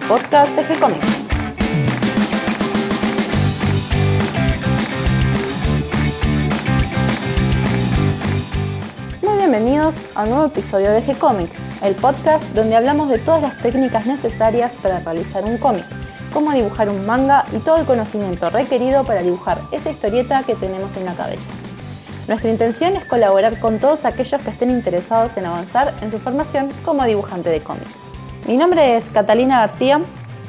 el 0.00 0.06
podcast 0.08 0.54
de 0.54 0.62
G-Comics. 0.62 1.28
Muy 9.22 9.36
bienvenidos 9.38 9.94
a 10.14 10.22
un 10.24 10.30
nuevo 10.30 10.46
episodio 10.46 10.90
de 10.90 11.02
G-Comics, 11.02 11.50
el 11.82 11.94
podcast 11.96 12.42
donde 12.54 12.76
hablamos 12.76 13.08
de 13.08 13.18
todas 13.18 13.42
las 13.42 13.56
técnicas 13.58 14.06
necesarias 14.06 14.72
para 14.82 15.00
realizar 15.00 15.44
un 15.44 15.58
cómic, 15.58 15.84
cómo 16.32 16.52
dibujar 16.52 16.88
un 16.88 17.04
manga 17.06 17.44
y 17.52 17.58
todo 17.58 17.78
el 17.78 17.86
conocimiento 17.86 18.50
requerido 18.50 19.04
para 19.04 19.22
dibujar 19.22 19.60
esa 19.72 19.90
historieta 19.90 20.42
que 20.44 20.54
tenemos 20.54 20.94
en 20.96 21.04
la 21.06 21.14
cabeza. 21.14 21.42
Nuestra 22.28 22.50
intención 22.50 22.96
es 22.96 23.04
colaborar 23.04 23.58
con 23.58 23.78
todos 23.78 24.04
aquellos 24.04 24.42
que 24.42 24.50
estén 24.50 24.70
interesados 24.70 25.36
en 25.36 25.46
avanzar 25.46 25.94
en 26.00 26.10
su 26.10 26.18
formación 26.18 26.68
como 26.84 27.04
dibujante 27.04 27.50
de 27.50 27.60
cómics. 27.60 28.09
Mi 28.46 28.56
nombre 28.56 28.96
es 28.96 29.04
Catalina 29.12 29.60
García 29.60 30.00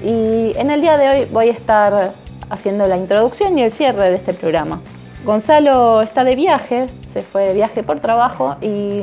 y 0.03 0.57
en 0.57 0.71
el 0.71 0.81
día 0.81 0.97
de 0.97 1.09
hoy 1.09 1.27
voy 1.31 1.49
a 1.49 1.51
estar 1.51 2.11
haciendo 2.49 2.87
la 2.87 2.97
introducción 2.97 3.57
y 3.57 3.63
el 3.63 3.71
cierre 3.71 4.09
de 4.09 4.15
este 4.15 4.33
programa. 4.33 4.81
Gonzalo 5.23 6.01
está 6.01 6.23
de 6.23 6.35
viaje, 6.35 6.87
se 7.13 7.21
fue 7.21 7.49
de 7.49 7.53
viaje 7.53 7.83
por 7.83 7.99
trabajo 7.99 8.55
y 8.61 9.01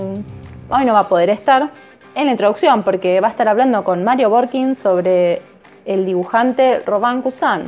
hoy 0.71 0.85
no 0.85 0.95
va 0.95 1.01
a 1.01 1.09
poder 1.09 1.31
estar 1.31 1.69
en 2.15 2.27
la 2.27 2.33
introducción 2.33 2.83
porque 2.83 3.21
va 3.21 3.29
a 3.29 3.31
estar 3.31 3.47
hablando 3.47 3.85
con 3.85 4.03
Mario 4.03 4.31
Borkin 4.31 4.75
sobre 4.75 5.43
el 5.87 6.05
dibujante 6.05 6.81
Robin 6.81 7.23
Cousin. 7.23 7.67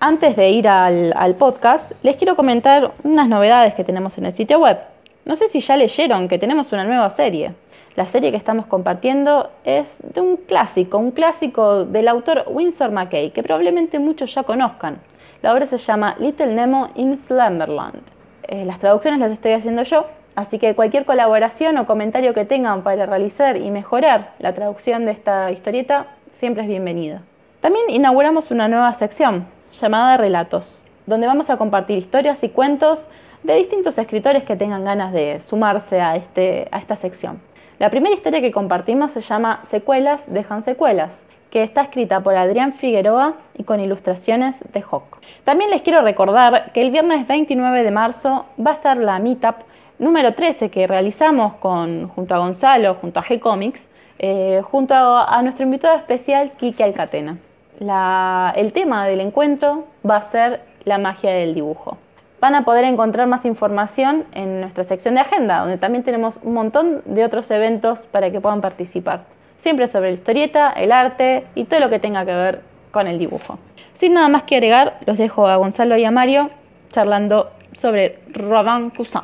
Antes 0.00 0.34
de 0.34 0.50
ir 0.50 0.66
al, 0.66 1.12
al, 1.16 1.36
podcast, 1.36 1.92
les 2.02 2.16
quiero 2.16 2.34
comentar 2.34 2.92
unas 3.04 3.28
novedades 3.28 3.74
que 3.74 3.84
tenemos 3.84 4.18
en 4.18 4.26
el 4.26 4.32
sitio 4.32 4.58
web. 4.58 4.78
No 5.24 5.36
sé 5.36 5.48
si 5.48 5.60
ya 5.60 5.76
leyeron 5.76 6.26
que 6.26 6.38
tenemos 6.38 6.72
una 6.72 6.82
nueva 6.82 7.08
serie. 7.10 7.52
La 7.94 8.06
serie 8.06 8.30
que 8.30 8.38
estamos 8.38 8.64
compartiendo 8.64 9.50
es 9.64 9.94
de 10.02 10.22
un 10.22 10.38
clásico, 10.38 10.96
un 10.96 11.10
clásico 11.10 11.84
del 11.84 12.08
autor 12.08 12.44
Winsor 12.46 12.90
McKay, 12.90 13.32
que 13.32 13.42
probablemente 13.42 13.98
muchos 13.98 14.34
ya 14.34 14.44
conozcan. 14.44 14.96
La 15.42 15.52
obra 15.52 15.66
se 15.66 15.76
llama 15.76 16.16
Little 16.18 16.54
Nemo 16.54 16.88
in 16.94 17.18
Slumberland. 17.18 18.00
Eh, 18.44 18.64
las 18.64 18.78
traducciones 18.78 19.20
las 19.20 19.30
estoy 19.30 19.52
haciendo 19.52 19.82
yo, 19.82 20.06
así 20.36 20.58
que 20.58 20.74
cualquier 20.74 21.04
colaboración 21.04 21.76
o 21.76 21.86
comentario 21.86 22.32
que 22.32 22.46
tengan 22.46 22.82
para 22.82 23.04
realizar 23.04 23.58
y 23.58 23.70
mejorar 23.70 24.32
la 24.38 24.54
traducción 24.54 25.04
de 25.04 25.10
esta 25.10 25.50
historieta 25.50 26.06
siempre 26.38 26.62
es 26.62 26.70
bienvenida. 26.70 27.20
También 27.60 27.90
inauguramos 27.90 28.50
una 28.50 28.68
nueva 28.68 28.94
sección 28.94 29.46
llamada 29.78 30.16
Relatos, 30.16 30.80
donde 31.04 31.26
vamos 31.26 31.50
a 31.50 31.58
compartir 31.58 31.98
historias 31.98 32.42
y 32.42 32.48
cuentos 32.48 33.06
de 33.42 33.54
distintos 33.56 33.98
escritores 33.98 34.44
que 34.44 34.56
tengan 34.56 34.82
ganas 34.82 35.12
de 35.12 35.40
sumarse 35.40 36.00
a, 36.00 36.16
este, 36.16 36.68
a 36.70 36.78
esta 36.78 36.96
sección. 36.96 37.51
La 37.82 37.90
primera 37.90 38.14
historia 38.14 38.40
que 38.40 38.52
compartimos 38.52 39.10
se 39.10 39.22
llama 39.22 39.64
Secuelas 39.68 40.22
dejan 40.28 40.62
secuelas, 40.62 41.18
que 41.50 41.64
está 41.64 41.82
escrita 41.82 42.20
por 42.20 42.36
Adrián 42.36 42.74
Figueroa 42.74 43.34
y 43.58 43.64
con 43.64 43.80
ilustraciones 43.80 44.54
de 44.72 44.84
Hawk. 44.88 45.18
También 45.42 45.68
les 45.68 45.82
quiero 45.82 46.00
recordar 46.00 46.70
que 46.70 46.80
el 46.80 46.92
viernes 46.92 47.26
29 47.26 47.82
de 47.82 47.90
marzo 47.90 48.46
va 48.64 48.70
a 48.70 48.74
estar 48.74 48.96
la 48.98 49.18
Meetup 49.18 49.56
número 49.98 50.32
13 50.32 50.70
que 50.70 50.86
realizamos 50.86 51.54
con, 51.54 52.06
junto 52.06 52.36
a 52.36 52.38
Gonzalo, 52.38 52.94
junto 53.00 53.18
a 53.18 53.24
G-Comics, 53.24 53.84
eh, 54.20 54.62
junto 54.62 54.94
a, 54.94 55.42
nuestro 55.42 55.64
invitado 55.64 55.96
especial 55.96 56.52
Kike 56.52 56.84
Alcatena 56.84 57.36
el 57.80 58.72
tema 58.72 59.08
del 59.08 59.20
encuentro 59.20 59.86
va 60.08 60.18
a 60.18 60.30
ser 60.30 60.60
la 60.84 60.98
magia 60.98 61.32
del 61.32 61.52
dibujo. 61.52 61.98
Van 62.42 62.56
a 62.56 62.64
poder 62.64 62.82
encontrar 62.82 63.28
más 63.28 63.44
información 63.44 64.24
en 64.32 64.62
nuestra 64.62 64.82
sección 64.82 65.14
de 65.14 65.20
agenda, 65.20 65.60
donde 65.60 65.78
también 65.78 66.02
tenemos 66.02 66.40
un 66.42 66.54
montón 66.54 67.00
de 67.04 67.24
otros 67.24 67.48
eventos 67.52 68.00
para 68.10 68.32
que 68.32 68.40
puedan 68.40 68.60
participar. 68.60 69.26
Siempre 69.58 69.86
sobre 69.86 70.08
la 70.08 70.14
historieta, 70.14 70.72
el 70.72 70.90
arte 70.90 71.46
y 71.54 71.66
todo 71.66 71.78
lo 71.78 71.88
que 71.88 72.00
tenga 72.00 72.24
que 72.24 72.32
ver 72.32 72.60
con 72.90 73.06
el 73.06 73.20
dibujo. 73.20 73.60
Sin 73.92 74.14
nada 74.14 74.26
más 74.26 74.42
que 74.42 74.56
agregar, 74.56 74.98
los 75.06 75.18
dejo 75.18 75.46
a 75.46 75.54
Gonzalo 75.54 75.96
y 75.96 76.04
a 76.04 76.10
Mario 76.10 76.50
charlando 76.90 77.50
sobre 77.74 78.18
Robin 78.32 78.90
Cousin. 78.90 79.20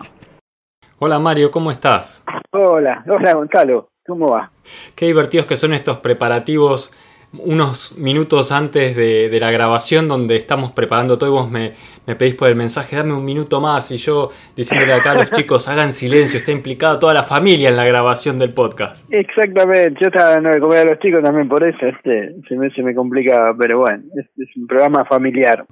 Hola 1.01 1.19
Mario, 1.19 1.51
¿cómo 1.51 1.73
estás? 1.73 2.25
Hola, 2.53 3.03
hola 3.09 3.35
Gonzalo, 3.35 3.89
¿cómo 4.07 4.29
va? 4.29 4.53
Qué 4.95 5.07
divertidos 5.07 5.47
que 5.47 5.57
son 5.57 5.73
estos 5.73 5.99
preparativos 5.99 6.93
unos 7.33 7.99
minutos 7.99 8.53
antes 8.53 8.97
de, 8.97 9.29
de, 9.29 9.41
la 9.41 9.51
grabación 9.51 10.09
donde 10.09 10.37
estamos 10.37 10.73
preparando 10.73 11.19
todo 11.19 11.29
y 11.29 11.33
vos 11.33 11.51
me, 11.51 11.73
me, 12.07 12.17
pedís 12.17 12.35
por 12.35 12.49
el 12.49 12.57
mensaje, 12.57 12.97
dame 12.97 13.13
un 13.13 13.25
minuto 13.25 13.61
más 13.61 13.91
y 13.91 13.99
yo 13.99 14.31
diciéndole 14.57 14.95
acá 14.95 15.11
a 15.11 15.15
los 15.15 15.31
chicos, 15.33 15.69
hagan 15.69 15.93
silencio, 15.93 16.39
está 16.39 16.53
implicada 16.53 16.99
toda 16.99 17.13
la 17.13 17.23
familia 17.23 17.69
en 17.69 17.77
la 17.77 17.85
grabación 17.85 18.39
del 18.39 18.55
podcast. 18.55 19.07
Exactamente, 19.13 20.01
yo 20.01 20.07
estaba 20.07 20.31
dando 20.31 20.51
de 20.51 20.61
comer 20.61 20.79
a 20.79 20.85
los 20.85 20.99
chicos 21.01 21.23
también 21.23 21.49
por 21.49 21.63
eso, 21.63 21.87
este, 21.87 22.35
se 22.49 22.57
me, 22.57 22.71
se 22.71 22.83
me 22.83 22.95
complicaba, 22.95 23.55
pero 23.59 23.81
bueno, 23.81 24.05
es, 24.17 24.27
es 24.39 24.57
un 24.57 24.67
programa 24.67 25.05
familiar. 25.05 25.67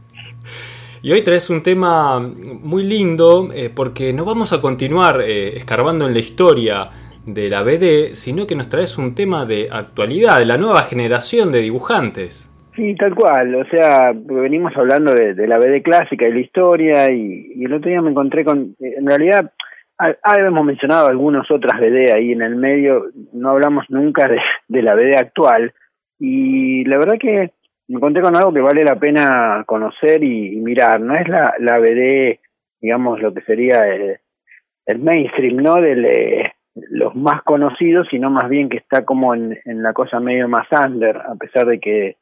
Y 1.02 1.12
hoy 1.12 1.22
traes 1.22 1.48
un 1.50 1.62
tema 1.62 2.18
muy 2.18 2.82
lindo 2.82 3.48
eh, 3.54 3.70
porque 3.74 4.12
no 4.12 4.24
vamos 4.24 4.52
a 4.52 4.60
continuar 4.60 5.20
eh, 5.24 5.56
escarbando 5.56 6.06
en 6.06 6.12
la 6.12 6.18
historia 6.18 6.90
de 7.26 7.50
la 7.50 7.62
BD, 7.62 8.14
sino 8.14 8.46
que 8.46 8.54
nos 8.54 8.68
traes 8.68 8.96
un 8.98 9.14
tema 9.14 9.44
de 9.44 9.68
actualidad, 9.70 10.38
de 10.38 10.46
la 10.46 10.56
nueva 10.56 10.82
generación 10.82 11.52
de 11.52 11.60
dibujantes. 11.60 12.50
Sí, 12.76 12.94
tal 12.94 13.14
cual, 13.14 13.54
o 13.54 13.64
sea, 13.66 14.12
venimos 14.14 14.72
hablando 14.76 15.12
de, 15.12 15.34
de 15.34 15.48
la 15.48 15.58
BD 15.58 15.82
clásica 15.82 16.28
y 16.28 16.32
la 16.32 16.40
historia, 16.40 17.10
y, 17.10 17.64
el 17.64 17.72
otro 17.72 17.90
día 17.90 18.02
me 18.02 18.10
encontré 18.10 18.44
con, 18.44 18.76
en 18.78 19.06
realidad, 19.06 19.50
hemos 20.38 20.64
mencionado 20.64 21.08
algunas 21.08 21.50
otras 21.50 21.80
BD 21.80 22.12
ahí 22.12 22.32
en 22.32 22.42
el 22.42 22.54
medio, 22.54 23.06
no 23.32 23.50
hablamos 23.50 23.86
nunca 23.88 24.28
de, 24.28 24.38
de 24.68 24.82
la 24.82 24.94
BD 24.94 25.16
actual, 25.16 25.72
y 26.18 26.84
la 26.84 26.98
verdad 26.98 27.18
que 27.18 27.50
me 27.88 27.96
encontré 27.96 28.22
con 28.22 28.36
algo 28.36 28.52
que 28.52 28.60
vale 28.60 28.84
la 28.84 28.96
pena 28.96 29.64
conocer 29.66 30.22
y, 30.22 30.52
y 30.54 30.56
mirar, 30.56 31.00
no 31.00 31.14
es 31.14 31.26
la, 31.28 31.54
la 31.58 31.78
BD, 31.78 32.38
digamos, 32.80 33.20
lo 33.20 33.32
que 33.32 33.40
sería 33.42 33.88
el, 33.88 34.18
el 34.84 34.98
mainstream, 34.98 35.56
¿no? 35.56 35.76
Del, 35.76 36.04
eh, 36.04 36.52
los 36.90 37.14
más 37.14 37.42
conocidos, 37.42 38.06
sino 38.10 38.30
más 38.30 38.48
bien 38.48 38.68
que 38.68 38.76
está 38.76 39.04
como 39.04 39.34
en, 39.34 39.58
la 39.64 39.92
cosa 39.92 40.20
medio 40.20 40.48
más 40.48 40.66
under, 40.72 41.16
a 41.16 41.34
pesar 41.34 41.66
de 41.66 41.80
que 41.80 42.16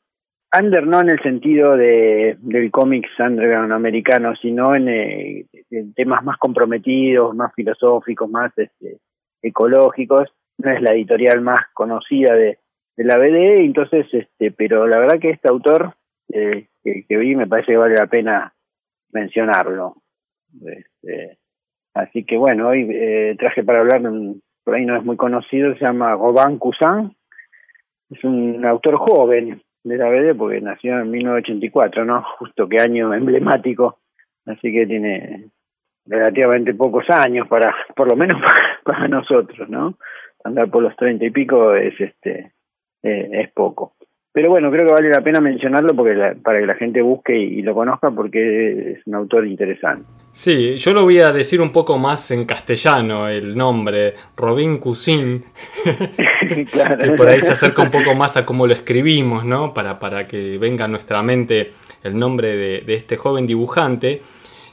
under 0.57 0.87
no 0.87 1.01
en 1.01 1.11
el 1.11 1.21
sentido 1.23 1.77
de 1.77 2.39
del 2.41 2.71
cómics 2.71 3.11
underground 3.19 3.73
americano, 3.73 4.35
sino 4.37 4.75
en, 4.75 4.89
eh, 4.89 5.47
en, 5.71 5.93
temas 5.95 6.23
más 6.23 6.39
comprometidos, 6.39 7.35
más 7.35 7.53
filosóficos, 7.55 8.31
más 8.31 8.57
este, 8.57 8.99
ecológicos. 9.43 10.33
No 10.59 10.71
es 10.71 10.81
la 10.81 10.93
editorial 10.93 11.41
más 11.41 11.63
conocida 11.75 12.35
de, 12.35 12.59
de 12.97 13.05
la 13.05 13.19
BD, 13.19 13.65
entonces, 13.65 14.07
este, 14.13 14.53
pero 14.53 14.87
la 14.87 14.99
verdad 14.99 15.19
que 15.19 15.31
este 15.31 15.49
autor 15.49 15.95
eh, 16.33 16.69
que, 16.85 17.17
vi 17.17 17.35
me 17.35 17.49
parece 17.49 17.73
que 17.73 17.79
vale 17.79 17.97
la 17.97 18.07
pena 18.07 18.55
mencionarlo. 19.11 19.97
Este, 20.65 21.39
Así 21.95 22.25
que 22.25 22.37
bueno, 22.37 22.69
hoy 22.69 22.89
eh, 22.91 23.37
traje 23.39 23.63
para 23.63 23.81
hablar 23.81 24.03
un, 24.03 24.43
por 24.65 24.75
ahí 24.75 24.85
no 24.85 24.97
es 24.97 25.05
muy 25.05 25.17
conocido, 25.17 25.75
se 25.75 25.85
llama 25.85 26.13
Robin 26.15 26.59
Cousin. 26.59 27.15
Es 28.11 28.25
un 28.25 28.65
autor 28.65 28.97
joven 28.97 29.63
de 29.85 29.97
la 29.97 30.09
BD 30.09 30.37
porque 30.37 30.61
nació 30.61 30.99
en 30.99 31.11
1984, 31.11 32.05
¿no? 32.05 32.23
Justo 32.39 32.69
que 32.69 32.81
año 32.81 33.13
emblemático. 33.13 33.99
Así 34.47 34.73
que 34.73 34.87
tiene 34.87 35.51
relativamente 36.07 36.75
pocos 36.75 37.09
años 37.11 37.49
para, 37.49 37.75
por 37.95 38.09
lo 38.09 38.17
menos 38.17 38.41
para 38.85 39.09
nosotros, 39.09 39.69
¿no? 39.69 39.99
Andar 40.45 40.71
por 40.71 40.83
los 40.83 40.97
treinta 40.97 41.25
y 41.25 41.31
pico 41.31 41.75
es 41.75 41.99
este 42.01 42.53
eh, 43.03 43.29
es 43.33 43.53
poco. 43.53 43.95
Pero 44.33 44.51
bueno, 44.51 44.71
creo 44.71 44.87
que 44.87 44.95
vale 44.95 45.11
la 45.11 45.21
pena 45.21 45.41
mencionarlo 45.41 45.95
porque 45.95 46.15
la, 46.15 46.35
para 46.35 46.59
que 46.59 46.67
la 46.67 46.75
gente 46.75 47.01
busque 47.03 47.37
y, 47.37 47.63
lo 47.63 47.75
conozca 47.75 48.11
porque 48.11 48.93
es 48.93 49.07
un 49.07 49.15
autor 49.15 49.47
interesante. 49.47 50.07
Sí, 50.37 50.77
yo 50.79 50.93
lo 50.93 51.05
voy 51.05 51.21
a 51.21 51.33
decir 51.33 51.61
un 51.61 51.71
poco 51.71 51.97
más 51.97 52.33
en 52.33 52.45
castellano, 52.45 53.29
el 53.29 53.57
nombre, 53.57 54.17
Robin 54.37 54.79
Cousin, 54.79 55.45
claro. 56.73 56.99
que 56.99 57.11
por 57.13 57.29
ahí 57.29 57.41
se 57.41 57.53
acerca 57.53 57.83
un 57.83 57.93
poco 57.93 58.17
más 58.17 58.37
a 58.37 58.45
cómo 58.45 58.67
lo 58.67 58.73
escribimos, 58.73 59.45
¿no? 59.45 59.73
Para, 59.73 60.01
para 60.01 60.27
que 60.27 60.59
venga 60.59 60.87
a 60.87 60.89
nuestra 60.89 61.23
mente 61.23 61.73
el 62.03 62.19
nombre 62.19 62.57
de, 62.57 62.81
de 62.81 62.95
este 62.95 63.17
joven 63.17 63.47
dibujante 63.47 64.23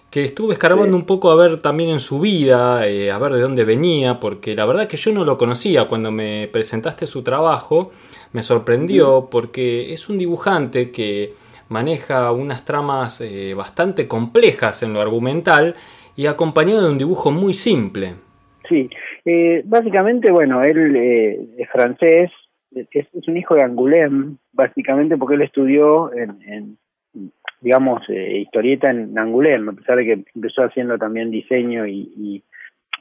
que 0.10 0.26
estuve 0.26 0.54
escarbando 0.54 0.98
sí. 0.98 1.00
un 1.00 1.06
poco 1.06 1.30
a 1.30 1.36
ver 1.36 1.62
también 1.62 1.92
en 1.92 2.00
su 2.00 2.20
vida, 2.20 2.88
eh, 2.88 3.12
a 3.12 3.20
ver 3.20 3.34
de 3.34 3.42
dónde 3.42 3.64
venía, 3.64 4.20
porque 4.20 4.56
la 4.56 4.66
verdad 4.66 4.88
que 4.88 4.98
yo 4.98 5.12
no 5.12 5.24
lo 5.24 5.38
conocía 5.38 5.86
cuando 5.86 6.12
me 6.12 6.50
presentaste 6.52 7.06
su 7.06 7.22
trabajo, 7.22 7.92
me 8.34 8.42
sorprendió 8.42 9.30
porque 9.30 9.94
es 9.94 10.10
un 10.10 10.18
dibujante 10.18 10.90
que 10.90 11.36
maneja 11.72 12.32
unas 12.32 12.66
tramas 12.66 13.22
eh, 13.22 13.54
bastante 13.54 14.08
complejas 14.08 14.84
en 14.84 14.94
lo 14.94 15.02
argumental 15.02 15.76
y 16.16 16.28
acompañado 16.28 16.84
de 16.84 16.92
un 16.92 16.98
dibujo 16.98 17.32
muy 17.32 17.54
simple. 17.54 18.14
Sí, 18.70 18.90
eh, 19.26 19.64
básicamente, 19.66 20.32
bueno, 20.32 20.62
él 20.62 20.96
eh, 20.96 21.40
es 21.58 21.70
francés, 21.70 22.32
es, 22.74 23.08
un 23.28 23.38
hijo 23.38 23.56
de 23.56 23.64
Angoulême, 23.64 24.36
básicamente 24.54 25.18
porque 25.18 25.36
él 25.36 25.42
estudió 25.42 26.14
en, 26.14 26.42
en 26.44 26.78
digamos, 27.62 28.02
eh, 28.10 28.40
historieta 28.40 28.90
en 28.90 29.18
Angoulême, 29.18 29.72
a 29.72 29.76
pesar 29.76 29.98
de 29.98 30.06
que 30.06 30.24
empezó 30.36 30.64
haciendo 30.64 30.98
también 30.98 31.32
diseño 31.32 31.86
y, 31.86 32.12
y 32.18 32.44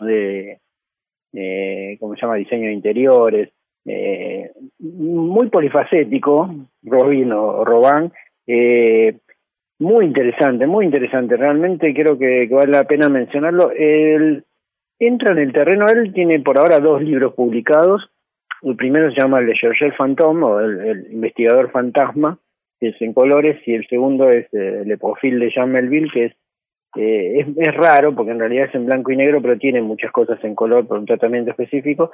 de, 0.05 0.58
eh, 1.32 1.96
¿cómo 1.99 2.14
se 2.14 2.20
llama?, 2.20 2.37
diseño 2.37 2.66
de 2.66 2.75
interiores, 2.75 3.50
eh, 3.87 4.50
muy 4.78 5.49
polifacético, 5.49 6.55
Robin 6.82 7.32
o 7.32 7.64
Robán, 7.64 8.12
eh, 8.52 9.17
muy 9.79 10.06
interesante, 10.06 10.67
muy 10.67 10.85
interesante, 10.85 11.37
realmente 11.37 11.94
creo 11.94 12.19
que, 12.19 12.49
vale 12.50 12.73
la 12.73 12.85
pena 12.85 13.08
mencionarlo. 13.08 13.70
Él 13.70 14.44
entra 14.99 15.32
en 15.32 15.38
el 15.38 15.52
terreno, 15.52 15.87
él 15.87 16.12
tiene 16.12 16.41
por 16.41 16.58
ahora 16.58 16.81
dos 16.81 17.00
libros 17.02 17.35
publicados, 17.35 18.11
el 18.62 18.76
primero 18.76 19.11
se 19.11 19.20
llama 19.20 19.41
Le 19.41 19.55
Chercheur 19.55 19.94
Fantôme 19.94 20.44
o 20.44 20.61
el, 20.61 21.06
investigador 21.12 21.70
fantasma, 21.70 22.38
que 22.79 22.88
es 22.88 23.00
en 23.00 23.14
colores, 23.14 23.56
y 23.67 23.75
el 23.75 23.87
segundo 23.87 24.31
es 24.31 24.52
eh, 24.52 24.82
Le 24.85 24.99
Profil 24.99 25.38
de 25.38 25.50
Jean 25.50 25.70
Melville, 25.70 26.11
que 26.12 26.25
es, 26.26 26.32
eh, 26.97 27.41
es, 27.41 27.47
es 27.56 27.75
raro 27.75 28.14
porque 28.14 28.32
en 28.32 28.41
realidad 28.41 28.67
es 28.67 28.75
en 28.75 28.87
blanco 28.87 29.12
y 29.12 29.17
negro, 29.17 29.41
pero 29.41 29.56
tiene 29.58 29.81
muchas 29.81 30.11
cosas 30.11 30.43
en 30.43 30.55
color 30.55 30.87
por 30.87 30.99
un 30.99 31.06
tratamiento 31.06 31.52
específico. 31.52 32.11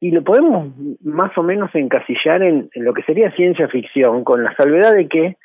Y 0.00 0.10
lo 0.10 0.22
podemos 0.22 0.68
más 1.02 1.36
o 1.38 1.42
menos 1.42 1.74
encasillar 1.74 2.42
en, 2.42 2.68
lo 2.74 2.92
que 2.92 3.02
sería 3.02 3.30
ciencia 3.32 3.68
ficción, 3.68 4.24
con 4.24 4.44
la 4.44 4.54
salvedad 4.54 4.94
de 4.94 5.08
que 5.08 5.36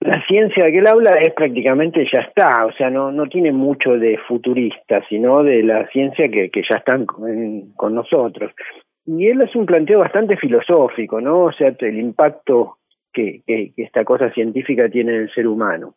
la 0.00 0.24
ciencia 0.26 0.64
de 0.64 0.72
que 0.72 0.78
él 0.78 0.86
habla 0.86 1.10
es 1.20 1.34
prácticamente 1.34 2.06
ya 2.10 2.22
está, 2.22 2.64
o 2.64 2.72
sea, 2.72 2.88
no, 2.88 3.12
no 3.12 3.26
tiene 3.26 3.52
mucho 3.52 3.98
de 3.98 4.16
futurista, 4.26 5.04
sino 5.08 5.42
de 5.42 5.62
la 5.62 5.86
ciencia 5.88 6.28
que, 6.28 6.50
que 6.50 6.62
ya 6.68 6.78
están 6.78 7.04
con, 7.04 7.94
nosotros. 7.94 8.52
Y 9.04 9.28
él 9.28 9.42
hace 9.42 9.58
un 9.58 9.66
planteo 9.66 10.00
bastante 10.00 10.38
filosófico, 10.38 11.20
¿no? 11.20 11.44
O 11.44 11.52
sea, 11.52 11.74
el 11.78 11.98
impacto 11.98 12.78
que, 13.12 13.42
que, 13.46 13.72
esta 13.76 14.04
cosa 14.04 14.32
científica 14.32 14.88
tiene 14.88 15.14
en 15.14 15.20
el 15.22 15.34
ser 15.34 15.46
humano. 15.46 15.94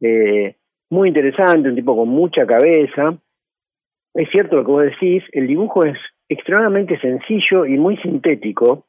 Eh, 0.00 0.56
muy 0.90 1.08
interesante, 1.08 1.68
un 1.68 1.74
tipo 1.74 1.96
con 1.96 2.08
mucha 2.08 2.46
cabeza. 2.46 3.18
Es 4.14 4.30
cierto 4.30 4.56
lo 4.56 4.64
que 4.64 4.70
vos 4.70 4.84
decís, 4.84 5.22
el 5.32 5.46
dibujo 5.46 5.84
es 5.84 5.98
extremadamente 6.30 6.98
sencillo 6.98 7.66
y 7.66 7.76
muy 7.76 7.98
sintético. 7.98 8.86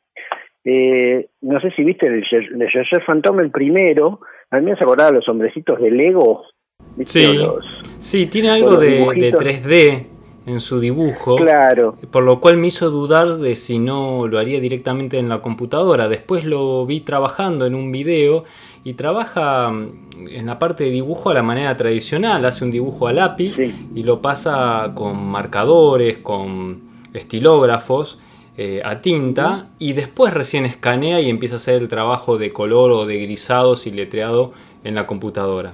Eh, 0.66 1.28
no 1.42 1.62
sé 1.62 1.72
si 1.72 1.84
viste 1.84 2.08
el 2.08 2.22
de 2.22 3.02
Phantom 3.06 3.40
el 3.40 3.52
primero, 3.52 4.20
a 4.50 4.58
mí 4.58 4.66
me 4.66 4.72
hace 4.74 4.84
acordar 4.84 5.14
a 5.14 5.16
los 5.16 5.30
hombrecitos 5.30 5.80
de 5.80 5.92
Lego. 5.92 6.44
Sí, 7.06 7.40
sí, 8.00 8.26
tiene 8.28 8.50
algo 8.50 8.78
de, 8.78 9.06
de 9.16 9.34
3D 9.34 10.08
en 10.46 10.60
su 10.60 10.80
dibujo. 10.80 11.38
Claro. 11.38 11.98
Por 12.12 12.24
lo 12.24 12.40
cual 12.40 12.58
me 12.58 12.68
hizo 12.68 12.90
dudar 12.90 13.38
de 13.38 13.56
si 13.56 13.80
no 13.80 14.28
lo 14.28 14.38
haría 14.38 14.60
directamente 14.60 15.18
en 15.18 15.30
la 15.30 15.42
computadora. 15.42 16.08
Después 16.08 16.46
lo 16.46 16.86
vi 16.86 17.02
trabajando 17.02 17.66
en 17.66 17.76
un 17.76 17.92
video 17.92 18.44
y 18.84 18.94
trabaja 18.94 19.70
mm, 19.70 20.28
en 20.30 20.46
la 20.46 20.60
parte 20.60 20.86
de 20.86 20.92
dibujo 20.92 21.32
a 21.32 21.34
la 21.34 21.44
manera 21.44 21.76
tradicional. 21.76 22.46
Hace 22.46 22.64
un 22.64 22.72
dibujo 22.72 23.08
a 23.08 23.14
lápiz 23.14 23.58
y 23.60 24.04
lo 24.04 24.22
pasa 24.22 24.92
con 24.94 25.24
marcadores, 25.26 26.20
con 26.20 26.82
estilógrafos. 27.14 28.20
Eh, 28.57 28.81
a 28.86 29.02
tinta 29.02 29.68
y 29.80 29.92
después 29.92 30.34
recién 30.34 30.63
escanea 30.63 31.19
y 31.19 31.30
empieza 31.30 31.56
a 31.56 31.57
hacer 31.57 31.81
el 31.81 31.90
trabajo 31.90 32.38
de 32.38 32.54
color 32.54 32.90
o 32.92 33.06
de 33.06 33.19
grisados 33.19 33.86
y 33.86 33.92
letreado 33.92 34.54
en 34.86 34.96
la 34.96 35.06
computadora. 35.06 35.74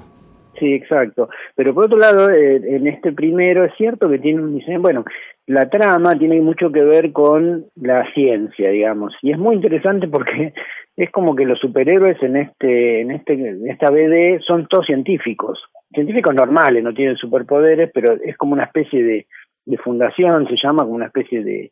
Sí, 0.57 0.73
exacto. 0.73 1.29
Pero 1.55 1.75
por 1.75 1.85
otro 1.85 1.99
lado, 1.99 2.31
eh, 2.31 2.55
en 2.55 2.87
este 2.87 3.11
primero 3.11 3.65
es 3.65 3.73
cierto 3.77 4.09
que 4.09 4.17
tiene 4.17 4.41
un 4.41 4.55
diseño, 4.55 4.81
bueno, 4.81 5.05
la 5.45 5.69
trama 5.69 6.17
tiene 6.17 6.41
mucho 6.41 6.71
que 6.71 6.81
ver 6.81 7.11
con 7.11 7.65
la 7.75 8.11
ciencia, 8.13 8.71
digamos, 8.71 9.13
y 9.21 9.31
es 9.31 9.37
muy 9.37 9.57
interesante 9.57 10.07
porque 10.07 10.53
es 10.97 11.11
como 11.11 11.35
que 11.35 11.45
los 11.45 11.59
superhéroes 11.59 12.21
en 12.23 12.35
este, 12.35 13.01
en 13.01 13.11
este, 13.11 13.33
en 13.33 13.69
esta 13.69 13.91
BD 13.91 14.39
son 14.41 14.67
todos 14.67 14.87
científicos, 14.87 15.59
científicos 15.93 16.33
normales, 16.33 16.83
no 16.83 16.95
tienen 16.95 17.15
superpoderes, 17.15 17.91
pero 17.93 18.13
es 18.23 18.35
como 18.37 18.53
una 18.53 18.63
especie 18.63 19.03
de, 19.03 19.27
de 19.65 19.77
fundación, 19.77 20.47
se 20.47 20.55
llama 20.61 20.83
como 20.83 20.95
una 20.95 21.07
especie 21.07 21.43
de, 21.43 21.71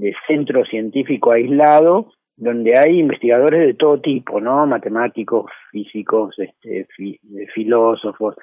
de 0.00 0.14
centro 0.26 0.64
científico 0.64 1.32
aislado 1.32 2.12
donde 2.38 2.78
hay 2.78 3.00
investigadores 3.00 3.66
de 3.66 3.74
todo 3.74 4.00
tipo, 4.00 4.40
¿no? 4.40 4.64
Matemáticos, 4.64 5.50
físicos, 5.72 6.36
este, 6.38 6.86
filósofos. 7.52 8.36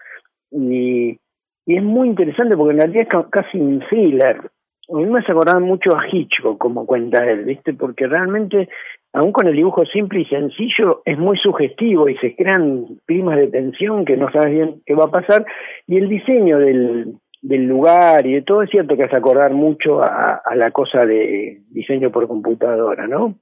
Y, 0.51 1.17
y, 1.65 1.77
es 1.77 1.83
muy 1.83 2.09
interesante 2.09 2.57
porque 2.57 2.73
en 2.73 2.79
realidad 2.79 3.07
es 3.09 3.25
casi 3.31 3.57
un 3.57 3.79
thriller. 3.89 4.51
A 4.89 4.97
mí 4.97 5.05
me 5.05 5.19
hace 5.19 5.31
acordar 5.31 5.61
mucho 5.61 5.95
a 5.95 6.05
Hitchcock, 6.11 6.57
como 6.59 6.85
cuenta 6.85 7.25
él, 7.25 7.45
¿viste? 7.45 7.73
Porque 7.73 8.05
realmente, 8.05 8.67
aun 9.13 9.31
con 9.31 9.47
el 9.47 9.55
dibujo 9.55 9.85
simple 9.85 10.19
y 10.19 10.25
sencillo, 10.25 11.01
es 11.05 11.17
muy 11.17 11.37
sugestivo 11.37 12.09
y 12.09 12.17
se 12.17 12.35
crean 12.35 12.99
climas 13.07 13.37
de 13.37 13.47
tensión 13.47 14.03
que 14.03 14.17
no 14.17 14.29
sabes 14.31 14.51
bien 14.51 14.81
qué 14.85 14.93
va 14.93 15.05
a 15.05 15.11
pasar. 15.11 15.45
Y 15.87 15.97
el 15.97 16.09
diseño 16.09 16.59
del, 16.59 17.15
del 17.45 17.67
lugar 17.67 18.25
y 18.25 18.33
de 18.33 18.41
todo 18.41 18.63
es 18.63 18.69
cierto 18.71 18.97
que 18.97 19.03
hace 19.03 19.15
acordar 19.15 19.53
mucho 19.53 20.01
a, 20.01 20.41
a 20.43 20.55
la 20.55 20.71
cosa 20.71 21.05
de 21.05 21.61
diseño 21.69 22.11
por 22.11 22.27
computadora, 22.27 23.07
¿no? 23.07 23.35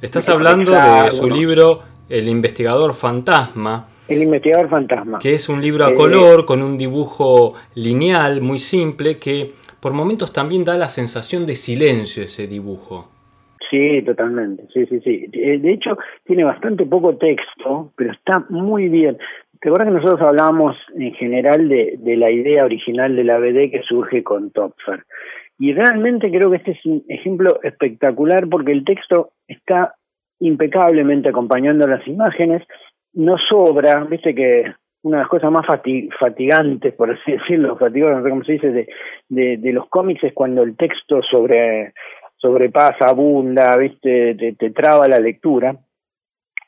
Estás 0.00 0.28
hablando 0.30 0.72
de 0.72 1.10
su 1.10 1.28
libro 1.28 1.82
El 2.08 2.28
investigador 2.28 2.94
fantasma. 2.94 3.88
El 4.08 4.22
investigador 4.22 4.70
fantasma. 4.70 5.18
Que 5.18 5.34
es 5.34 5.48
un 5.50 5.60
libro 5.60 5.84
a 5.84 5.92
color 5.92 6.46
con 6.46 6.62
un 6.62 6.78
dibujo 6.78 7.54
lineal 7.74 8.40
muy 8.40 8.58
simple 8.58 9.18
que 9.18 9.50
por 9.80 9.92
momentos 9.92 10.32
también 10.32 10.64
da 10.64 10.78
la 10.78 10.88
sensación 10.88 11.44
de 11.44 11.56
silencio 11.56 12.22
ese 12.22 12.46
dibujo. 12.46 13.10
Sí, 13.70 14.00
totalmente. 14.02 14.64
Sí, 14.72 14.86
sí, 14.86 15.00
sí. 15.00 15.26
De 15.28 15.72
hecho, 15.72 15.98
tiene 16.24 16.44
bastante 16.44 16.86
poco 16.86 17.16
texto, 17.16 17.92
pero 17.96 18.12
está 18.12 18.46
muy 18.48 18.88
bien. 18.88 19.18
¿Te 19.60 19.68
acuerdas 19.68 19.88
que 19.88 19.94
nosotros 19.94 20.20
hablábamos 20.20 20.76
en 20.98 21.12
general 21.14 21.68
de, 21.68 21.98
la 22.16 22.30
idea 22.30 22.64
original 22.64 23.14
de 23.14 23.24
la 23.24 23.38
BD 23.38 23.70
que 23.70 23.82
surge 23.86 24.22
con 24.22 24.50
Topfer? 24.50 25.04
Y 25.58 25.72
realmente 25.72 26.30
creo 26.30 26.50
que 26.50 26.58
este 26.58 26.72
es 26.72 26.84
un 26.84 27.04
ejemplo 27.08 27.60
espectacular 27.62 28.48
porque 28.48 28.72
el 28.72 28.84
texto 28.84 29.30
está 29.48 29.94
impecablemente 30.40 31.30
acompañando 31.30 31.86
las 31.86 32.06
imágenes, 32.06 32.62
no 33.14 33.36
sobra, 33.38 34.04
viste 34.04 34.34
que 34.34 34.74
una 35.02 35.18
de 35.18 35.22
las 35.22 35.30
cosas 35.30 35.50
más 35.50 35.64
fatigantes, 36.18 36.92
por 36.94 37.10
así 37.10 37.32
decirlo, 37.32 37.76
fatigoso, 37.76 38.16
no 38.16 38.22
sé 38.22 38.30
cómo 38.30 38.44
se 38.44 38.52
dice, 38.52 38.70
de, 38.70 38.88
de, 39.28 39.56
de, 39.56 39.72
los 39.72 39.88
cómics 39.88 40.24
es 40.24 40.34
cuando 40.34 40.62
el 40.62 40.76
texto 40.76 41.22
sobre, 41.22 41.94
sobrepasa, 42.36 43.06
abunda, 43.06 43.76
viste, 43.78 44.34
te, 44.34 44.52
te 44.54 44.70
traba 44.70 45.08
la 45.08 45.18
lectura. 45.18 45.76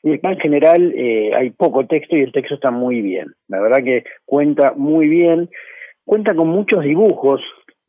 Y 0.03 0.11
en 0.11 0.39
general 0.39 0.93
eh, 0.95 1.31
hay 1.35 1.49
poco 1.51 1.85
texto 1.85 2.15
y 2.15 2.21
el 2.21 2.31
texto 2.31 2.55
está 2.55 2.71
muy 2.71 3.01
bien. 3.01 3.33
La 3.47 3.59
verdad 3.59 3.83
que 3.83 4.03
cuenta 4.25 4.73
muy 4.75 5.07
bien. 5.07 5.49
Cuenta 6.05 6.33
con 6.33 6.47
muchos 6.47 6.83
dibujos, 6.83 7.41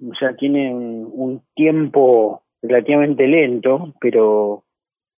o 0.07 0.15
sea, 0.15 0.35
tiene 0.37 0.75
un, 0.75 1.43
tiempo 1.55 2.43
relativamente 2.63 3.27
lento, 3.27 3.95
pero 4.01 4.65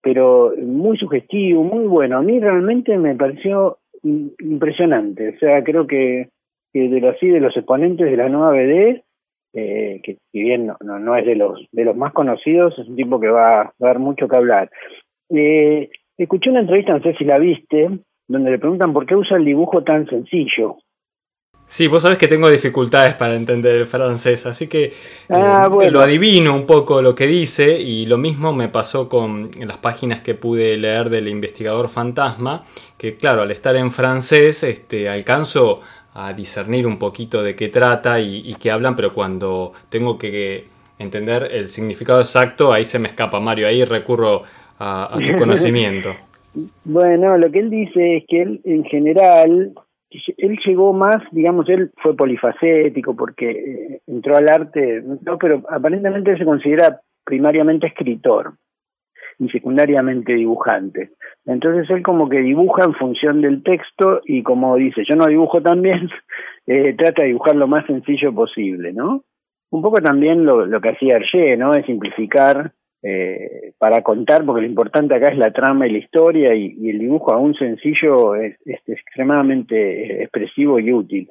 pero 0.01 0.53
muy 0.57 0.97
sugestivo, 0.97 1.63
muy 1.63 1.85
bueno. 1.85 2.17
A 2.17 2.21
mí 2.21 2.39
realmente 2.39 2.97
me 2.97 3.15
pareció 3.15 3.79
impresionante. 4.03 5.29
O 5.29 5.39
sea, 5.39 5.63
creo 5.63 5.87
que, 5.87 6.29
que 6.73 6.89
de 6.89 6.99
los 6.99 7.15
así 7.15 7.27
de 7.27 7.39
los 7.39 7.55
exponentes 7.55 8.09
de 8.09 8.17
la 8.17 8.27
nueva 8.27 8.51
BD, 8.51 9.01
eh, 9.53 10.01
que 10.03 10.17
si 10.31 10.41
bien 10.41 10.67
no, 10.67 10.77
no, 10.81 11.15
es 11.15 11.25
de 11.25 11.35
los 11.35 11.67
de 11.71 11.85
los 11.85 11.95
más 11.95 12.11
conocidos, 12.11 12.77
es 12.77 12.87
un 12.87 12.95
tipo 12.95 13.19
que 13.19 13.29
va, 13.29 13.61
a 13.61 13.73
dar 13.79 13.99
mucho 13.99 14.27
que 14.27 14.35
hablar. 14.35 14.69
Eh, 15.29 15.89
escuché 16.17 16.49
una 16.49 16.61
entrevista, 16.61 16.93
no 16.93 17.01
sé 17.01 17.13
si 17.15 17.25
la 17.25 17.39
viste, 17.39 17.89
donde 18.27 18.51
le 18.51 18.59
preguntan 18.59 18.93
por 18.93 19.05
qué 19.05 19.15
usa 19.15 19.37
el 19.37 19.45
dibujo 19.45 19.83
tan 19.83 20.07
sencillo. 20.07 20.77
Sí, 21.65 21.87
vos 21.87 22.03
sabés 22.03 22.17
que 22.17 22.27
tengo 22.27 22.49
dificultades 22.49 23.15
para 23.15 23.35
entender 23.35 23.75
el 23.75 23.85
francés, 23.85 24.45
así 24.45 24.67
que 24.67 24.91
ah, 25.29 25.69
eh, 25.81 25.89
lo 25.89 26.01
adivino 26.01 26.53
un 26.53 26.65
poco 26.65 27.01
lo 27.01 27.15
que 27.15 27.25
dice 27.25 27.79
y 27.79 28.05
lo 28.05 28.17
mismo 28.17 28.53
me 28.53 28.67
pasó 28.67 29.07
con 29.07 29.49
las 29.59 29.77
páginas 29.77 30.21
que 30.21 30.35
pude 30.35 30.77
leer 30.77 31.09
del 31.09 31.27
investigador 31.29 31.89
fantasma, 31.89 32.63
que 32.97 33.15
claro, 33.15 33.41
al 33.41 33.51
estar 33.51 33.75
en 33.75 33.91
francés 33.91 34.61
este, 34.63 35.09
alcanzo 35.09 35.81
a 36.13 36.33
discernir 36.33 36.85
un 36.85 36.99
poquito 36.99 37.41
de 37.41 37.55
qué 37.55 37.69
trata 37.69 38.19
y, 38.19 38.53
qué 38.59 38.69
hablan, 38.69 38.95
pero 38.95 39.13
cuando 39.13 39.71
tengo 39.89 40.17
que 40.17 40.67
entender 40.99 41.49
el 41.51 41.67
significado 41.67 42.19
exacto, 42.19 42.71
ahí 42.71 42.85
se 42.85 42.99
me 42.99 43.07
escapa 43.07 43.39
Mario, 43.39 43.67
ahí 43.67 43.83
recurro 43.83 44.43
a, 44.79 45.15
a 45.15 45.17
tu 45.17 45.33
conocimiento. 45.37 46.09
bueno, 46.83 47.37
lo 47.37 47.51
que 47.51 47.59
él 47.59 47.69
dice 47.69 48.17
es 48.17 48.23
que 48.27 48.41
él 48.41 48.61
en 48.63 48.83
general 48.85 49.73
él 50.37 50.59
llegó 50.65 50.93
más, 50.93 51.17
digamos, 51.31 51.67
él 51.69 51.91
fue 52.01 52.15
polifacético 52.15 53.15
porque 53.15 53.49
eh, 53.51 54.01
entró 54.07 54.35
al 54.35 54.49
arte, 54.49 55.01
no, 55.01 55.37
pero 55.37 55.63
aparentemente 55.69 56.31
él 56.31 56.37
se 56.37 56.45
considera 56.45 57.01
primariamente 57.25 57.87
escritor 57.87 58.53
y 59.39 59.49
secundariamente 59.49 60.33
dibujante. 60.33 61.11
Entonces 61.45 61.89
él 61.89 62.03
como 62.03 62.29
que 62.29 62.39
dibuja 62.39 62.83
en 62.85 62.93
función 62.93 63.41
del 63.41 63.63
texto 63.63 64.21
y 64.25 64.43
como 64.43 64.75
dice, 64.75 65.03
yo 65.09 65.15
no 65.15 65.25
dibujo 65.27 65.61
tan 65.61 65.81
bien, 65.81 66.09
eh, 66.67 66.93
trata 66.97 67.23
de 67.23 67.29
dibujar 67.29 67.55
lo 67.55 67.67
más 67.67 67.85
sencillo 67.85 68.33
posible, 68.33 68.93
¿no? 68.93 69.23
Un 69.71 69.81
poco 69.81 69.99
también 70.01 70.45
lo, 70.45 70.67
lo 70.67 70.81
que 70.81 70.89
hacía 70.89 71.17
Hergé, 71.17 71.57
¿no? 71.57 71.71
De 71.71 71.83
simplificar 71.83 72.73
eh, 73.05 73.73
para 73.77 74.01
contar, 74.01 74.45
porque 74.45 74.61
lo 74.61 74.67
importante 74.67 75.13
acá 75.13 75.29
es 75.29 75.37
la 75.37 75.51
trama 75.51 75.85
y 75.85 75.91
la 75.91 75.97
historia, 75.97 76.55
y, 76.55 76.89
el 76.89 76.99
dibujo 76.99 77.33
aún 77.33 77.53
sencillo 77.53 78.35
es, 78.35 78.57
extremadamente 78.87 80.23
expresivo 80.23 80.79
y 80.79 80.93
útil. 80.93 81.27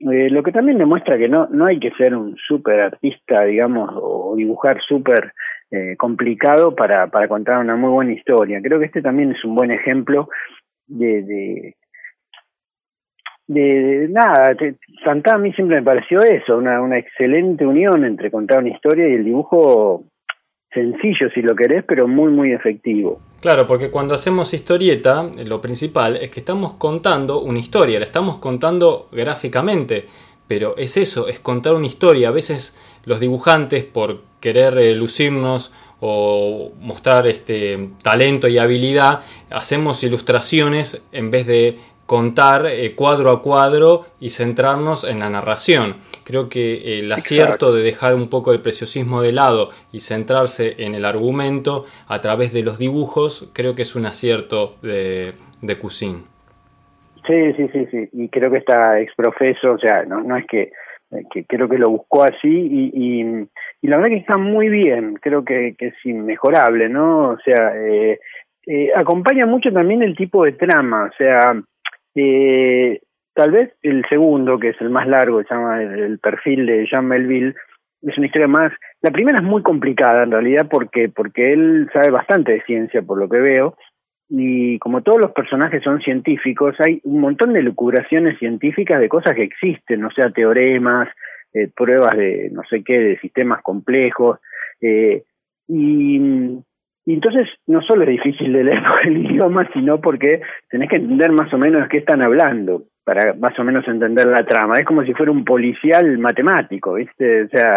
Eh, 0.00 0.28
lo 0.28 0.42
que 0.42 0.52
también 0.52 0.76
demuestra 0.76 1.16
que 1.16 1.28
no, 1.28 1.48
no 1.50 1.64
hay 1.64 1.80
que 1.80 1.92
ser 1.92 2.14
un 2.14 2.36
súper 2.36 2.78
artista, 2.80 3.44
digamos, 3.44 3.90
o 3.94 4.34
dibujar 4.36 4.82
súper 4.86 5.32
eh, 5.70 5.96
complicado 5.96 6.74
para, 6.76 7.06
para 7.06 7.26
contar 7.26 7.58
una 7.58 7.74
muy 7.74 7.90
buena 7.90 8.12
historia. 8.12 8.60
Creo 8.60 8.78
que 8.78 8.86
este 8.86 9.00
también 9.00 9.32
es 9.32 9.42
un 9.44 9.54
buen 9.54 9.70
ejemplo 9.70 10.28
de, 10.86 11.74
de, 13.46 14.08
nada, 14.10 14.54
Santana 15.02 15.36
a 15.36 15.40
mí 15.40 15.52
siempre 15.54 15.76
me 15.76 15.82
pareció 15.82 16.22
eso, 16.22 16.58
una, 16.58 16.82
una 16.82 16.98
excelente 16.98 17.66
unión 17.66 18.04
entre 18.04 18.30
contar 18.30 18.58
una 18.58 18.70
historia 18.70 19.08
y 19.08 19.14
el 19.14 19.24
dibujo 19.24 20.04
sencillo 20.74 21.30
si 21.32 21.40
lo 21.40 21.54
querés, 21.54 21.84
pero 21.86 22.06
muy 22.06 22.30
muy 22.30 22.52
efectivo. 22.52 23.20
Claro, 23.40 23.66
porque 23.66 23.90
cuando 23.90 24.14
hacemos 24.14 24.52
historieta, 24.52 25.28
lo 25.44 25.60
principal 25.60 26.16
es 26.16 26.30
que 26.30 26.40
estamos 26.40 26.74
contando 26.74 27.40
una 27.40 27.58
historia, 27.58 27.98
la 27.98 28.04
estamos 28.04 28.38
contando 28.38 29.08
gráficamente, 29.12 30.06
pero 30.46 30.76
es 30.76 30.96
eso, 30.96 31.28
es 31.28 31.40
contar 31.40 31.74
una 31.74 31.86
historia. 31.86 32.28
A 32.28 32.32
veces 32.32 32.76
los 33.04 33.20
dibujantes, 33.20 33.84
por 33.84 34.22
querer 34.40 34.76
eh, 34.78 34.94
lucirnos 34.94 35.72
o 36.00 36.72
mostrar 36.80 37.26
este 37.26 37.88
talento 38.02 38.48
y 38.48 38.58
habilidad, 38.58 39.20
hacemos 39.50 40.02
ilustraciones 40.04 41.02
en 41.12 41.30
vez 41.30 41.46
de 41.46 41.78
contar 42.06 42.66
eh, 42.66 42.94
cuadro 42.94 43.30
a 43.30 43.42
cuadro 43.42 44.06
y 44.20 44.30
centrarnos 44.30 45.04
en 45.04 45.20
la 45.20 45.30
narración. 45.30 45.96
Creo 46.24 46.48
que 46.48 46.98
el 46.98 47.12
acierto 47.12 47.74
de 47.74 47.82
dejar 47.82 48.14
un 48.14 48.28
poco 48.28 48.52
el 48.52 48.60
preciosismo 48.60 49.22
de 49.22 49.32
lado 49.32 49.70
y 49.92 50.00
centrarse 50.00 50.74
en 50.78 50.94
el 50.94 51.04
argumento 51.04 51.84
a 52.08 52.20
través 52.20 52.52
de 52.52 52.62
los 52.62 52.78
dibujos, 52.78 53.50
creo 53.54 53.74
que 53.74 53.82
es 53.82 53.96
un 53.96 54.06
acierto 54.06 54.76
de, 54.82 55.32
de 55.62 55.78
Cousin. 55.78 56.24
Sí, 57.26 57.48
sí, 57.56 57.68
sí, 57.72 57.86
sí. 57.90 58.08
Y 58.12 58.28
creo 58.28 58.50
que 58.50 58.58
está 58.58 59.00
exprofeso, 59.00 59.72
o 59.72 59.78
sea, 59.78 60.04
no, 60.04 60.20
no 60.20 60.36
es 60.36 60.46
que, 60.46 60.72
que 61.32 61.44
creo 61.46 61.68
que 61.68 61.78
lo 61.78 61.88
buscó 61.88 62.24
así 62.24 62.48
y, 62.48 62.90
y, 63.82 63.88
la 63.88 63.96
verdad 63.96 64.10
que 64.10 64.20
está 64.20 64.36
muy 64.36 64.68
bien, 64.68 65.14
creo 65.20 65.44
que, 65.44 65.74
que 65.78 65.88
es 65.88 65.94
inmejorable, 66.04 66.88
¿no? 66.88 67.30
O 67.30 67.38
sea, 67.38 67.72
eh, 67.76 68.18
eh, 68.66 68.90
acompaña 68.94 69.46
mucho 69.46 69.70
también 69.72 70.02
el 70.02 70.16
tipo 70.16 70.44
de 70.44 70.52
trama, 70.52 71.10
o 71.12 71.16
sea, 71.16 71.54
eh, 72.14 73.00
tal 73.34 73.50
vez 73.50 73.72
el 73.82 74.04
segundo, 74.08 74.58
que 74.58 74.70
es 74.70 74.80
el 74.80 74.90
más 74.90 75.06
largo, 75.06 75.42
se 75.42 75.54
llama 75.54 75.82
el, 75.82 76.18
perfil 76.18 76.66
de 76.66 76.86
Jean 76.86 77.06
Melville, 77.06 77.54
es 78.02 78.16
una 78.18 78.26
historia 78.26 78.48
más. 78.48 78.72
La 79.02 79.10
primera 79.10 79.38
es 79.38 79.44
muy 79.44 79.62
complicada 79.62 80.24
en 80.24 80.30
realidad 80.30 80.68
porque 80.70 81.08
porque 81.08 81.52
él 81.52 81.88
sabe 81.92 82.10
bastante 82.10 82.52
de 82.52 82.62
ciencia 82.62 83.02
por 83.02 83.18
lo 83.18 83.28
que 83.28 83.38
veo 83.38 83.76
y 84.28 84.78
como 84.78 85.02
todos 85.02 85.20
los 85.20 85.32
personajes 85.32 85.82
son 85.82 86.00
científicos 86.00 86.74
hay 86.80 87.00
un 87.04 87.20
montón 87.20 87.52
de 87.52 87.62
lucubraciones 87.62 88.38
científicas 88.38 89.00
de 89.00 89.08
cosas 89.08 89.34
que 89.34 89.42
existen, 89.42 90.04
o 90.04 90.10
sea 90.10 90.30
teoremas, 90.30 91.08
eh, 91.52 91.68
pruebas 91.74 92.16
de 92.16 92.50
no 92.52 92.62
sé 92.68 92.82
qué 92.82 92.98
de 92.98 93.18
sistemas 93.20 93.62
complejos 93.62 94.38
eh, 94.80 95.24
y 95.68 96.20
y 97.06 97.14
entonces 97.14 97.48
no 97.66 97.82
solo 97.82 98.04
es 98.04 98.10
difícil 98.10 98.52
de 98.52 98.64
leer 98.64 98.82
el 99.04 99.18
idioma, 99.18 99.68
sino 99.72 100.00
porque 100.00 100.40
tenés 100.70 100.88
que 100.88 100.96
entender 100.96 101.32
más 101.32 101.52
o 101.52 101.58
menos 101.58 101.82
qué 101.88 101.98
están 101.98 102.24
hablando, 102.24 102.84
para 103.04 103.34
más 103.34 103.58
o 103.58 103.64
menos 103.64 103.86
entender 103.86 104.26
la 104.26 104.44
trama. 104.44 104.76
Es 104.78 104.86
como 104.86 105.04
si 105.04 105.12
fuera 105.12 105.30
un 105.30 105.44
policial 105.44 106.16
matemático, 106.18 106.94
¿viste? 106.94 107.42
O 107.42 107.48
sea, 107.48 107.76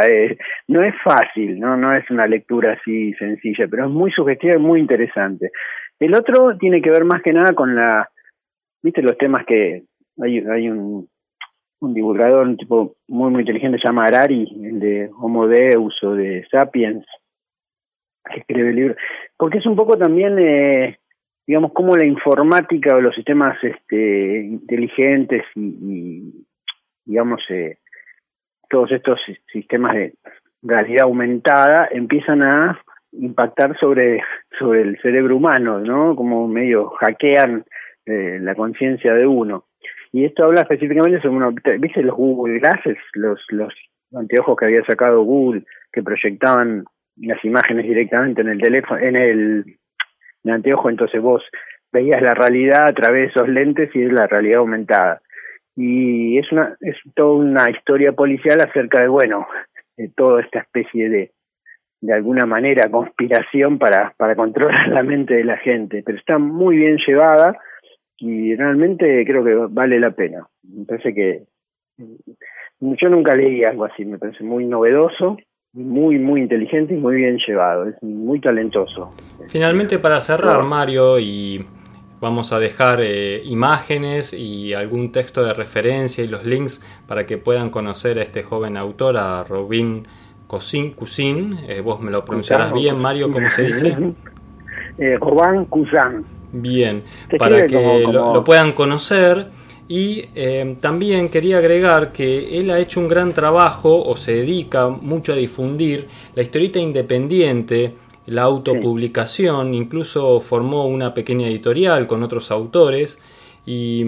no 0.67 0.81
es 0.81 0.95
fácil, 1.03 1.59
¿no? 1.59 1.75
No 1.75 1.93
es 1.93 2.09
una 2.09 2.23
lectura 2.23 2.77
así 2.79 3.13
sencilla, 3.15 3.67
pero 3.69 3.85
es 3.85 3.91
muy 3.91 4.11
sugestiva 4.11 4.55
y 4.55 4.59
muy 4.59 4.79
interesante. 4.79 5.51
El 5.99 6.15
otro 6.15 6.57
tiene 6.57 6.81
que 6.81 6.91
ver 6.91 7.03
más 7.03 7.21
que 7.21 7.33
nada 7.33 7.53
con 7.53 7.75
la, 7.75 8.09
¿viste? 8.81 9.01
Los 9.01 9.17
temas 9.17 9.45
que 9.45 9.83
hay, 10.21 10.69
un 10.69 11.93
divulgador, 11.93 12.47
un 12.47 12.57
tipo 12.57 12.95
muy, 13.09 13.29
muy 13.29 13.41
inteligente, 13.41 13.77
se 13.77 13.87
llama 13.87 14.05
Arari, 14.05 14.47
el 14.63 14.79
de 14.79 15.09
Homo 15.19 15.47
Deus 15.47 16.01
o 16.03 16.15
de 16.15 16.45
Sapiens, 16.49 17.05
que 18.29 18.39
escribe 18.41 18.69
el 18.69 18.75
libro, 18.75 18.95
porque 19.37 19.59
es 19.59 19.65
un 19.65 19.75
poco 19.75 19.97
también, 19.97 20.37
eh, 20.39 20.99
digamos, 21.45 21.73
como 21.73 21.95
la 21.95 22.05
informática 22.05 22.95
o 22.95 23.01
los 23.01 23.15
sistemas 23.15 23.57
este, 23.63 24.39
inteligentes 24.39 25.43
y, 25.55 26.45
digamos, 27.05 27.41
eh, 27.49 27.77
todos 28.69 28.91
estos 28.91 29.19
sistemas 29.51 29.95
de 29.95 30.13
realidad 30.61 31.03
aumentada 31.03 31.87
empiezan 31.91 32.43
a 32.43 32.81
impactar 33.13 33.77
sobre, 33.79 34.21
sobre 34.59 34.81
el 34.81 34.99
cerebro 35.01 35.37
humano, 35.37 35.79
¿no? 35.79 36.15
Como 36.15 36.47
medio 36.47 36.89
hackean 36.89 37.63
eh, 38.05 38.39
la 38.41 38.55
conciencia 38.55 39.13
de 39.13 39.25
uno. 39.25 39.65
Y 40.11 40.25
esto 40.25 40.45
habla 40.45 40.61
específicamente 40.61 41.21
sobre 41.21 41.35
uno, 41.35 41.53
¿viste 41.79 42.01
los 42.01 42.15
Google 42.15 42.59
Glasses, 42.59 42.97
los, 43.13 43.39
los 43.49 43.73
anteojos 44.13 44.55
que 44.57 44.65
había 44.65 44.85
sacado 44.85 45.23
Google, 45.23 45.63
que 45.91 46.03
proyectaban 46.03 46.85
las 47.19 47.43
imágenes 47.43 47.85
directamente 47.85 48.41
en 48.41 48.49
el 48.49 48.61
teléfono, 48.61 48.99
en 48.99 49.15
el, 49.15 49.65
anteojo, 50.49 50.89
entonces 50.89 51.21
vos 51.21 51.43
veías 51.91 52.21
la 52.21 52.33
realidad 52.33 52.85
a 52.85 52.93
través 52.93 53.23
de 53.23 53.27
esos 53.33 53.49
lentes 53.49 53.93
y 53.93 54.03
es 54.03 54.13
la 54.13 54.27
realidad 54.27 54.59
aumentada. 54.59 55.21
Y 55.75 56.37
es 56.37 56.49
una, 56.51 56.77
es 56.79 56.95
toda 57.15 57.33
una 57.33 57.69
historia 57.69 58.13
policial 58.13 58.59
acerca 58.61 59.01
de, 59.01 59.09
bueno, 59.09 59.45
de 59.97 60.09
toda 60.15 60.41
esta 60.41 60.59
especie 60.59 61.09
de, 61.09 61.31
de 61.99 62.13
alguna 62.13 62.45
manera, 62.45 62.89
conspiración 62.89 63.77
para, 63.77 64.13
para 64.17 64.35
controlar 64.35 64.87
la 64.89 65.03
mente 65.03 65.35
de 65.35 65.43
la 65.43 65.57
gente. 65.57 66.01
Pero 66.05 66.17
está 66.17 66.37
muy 66.37 66.77
bien 66.77 66.97
llevada 67.05 67.57
y 68.17 68.55
realmente 68.55 69.25
creo 69.25 69.43
que 69.43 69.55
vale 69.69 69.99
la 69.99 70.11
pena. 70.11 70.47
Me 70.63 70.85
parece 70.85 71.13
que 71.13 71.43
yo 72.79 73.09
nunca 73.09 73.35
leí 73.35 73.63
algo 73.63 73.85
así, 73.85 74.05
me 74.05 74.17
parece 74.17 74.43
muy 74.43 74.65
novedoso 74.65 75.37
muy, 75.77 76.17
muy 76.17 76.41
inteligente 76.41 76.95
y 76.95 76.97
muy 76.97 77.15
bien 77.17 77.37
llevado, 77.45 77.87
es 77.87 78.01
muy 78.01 78.41
talentoso. 78.41 79.11
Finalmente, 79.47 79.99
para 79.99 80.19
cerrar, 80.19 80.63
Mario, 80.63 81.19
y 81.19 81.63
vamos 82.19 82.51
a 82.51 82.59
dejar 82.59 82.99
eh, 83.03 83.43
imágenes 83.45 84.33
y 84.33 84.73
algún 84.73 85.11
texto 85.11 85.45
de 85.45 85.53
referencia 85.53 86.23
y 86.23 86.27
los 86.27 86.43
links 86.45 86.81
para 87.05 87.27
que 87.27 87.37
puedan 87.37 87.69
conocer 87.69 88.17
a 88.17 88.23
este 88.23 88.41
joven 88.41 88.75
autor, 88.75 89.17
a 89.17 89.43
Robin 89.43 90.07
Cousin. 90.47 90.93
Cousin. 90.93 91.57
Eh, 91.67 91.81
vos 91.81 92.01
me 92.01 92.09
lo 92.09 92.25
pronunciarás 92.25 92.73
bien, 92.73 92.97
Mario, 92.97 93.29
¿cómo 93.31 93.49
se 93.51 93.63
dice? 93.63 93.95
eh, 94.97 95.17
Robin 95.19 95.65
Cousin. 95.65 96.25
Bien, 96.53 97.03
para 97.37 97.67
que 97.67 98.03
lo 98.11 98.43
puedan 98.43 98.71
conocer. 98.71 99.47
Y 99.87 100.25
eh, 100.35 100.75
también 100.81 101.29
quería 101.29 101.59
agregar 101.59 102.11
que 102.11 102.59
él 102.59 102.69
ha 102.71 102.79
hecho 102.79 102.99
un 102.99 103.07
gran 103.07 103.33
trabajo 103.33 104.03
o 104.03 104.17
se 104.17 104.33
dedica 104.33 104.89
mucho 104.89 105.31
a 105.31 105.35
difundir 105.35 106.07
la 106.35 106.41
historieta 106.41 106.79
independiente, 106.79 107.93
la 108.25 108.41
autopublicación, 108.41 109.73
incluso 109.73 110.41
formó 110.41 110.85
una 110.87 111.13
pequeña 111.13 111.47
editorial 111.47 112.05
con 112.05 112.21
otros 112.23 112.51
autores 112.51 113.17
y, 113.65 114.03